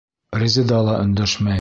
[0.43, 1.49] Резеда ла өндәшмәй.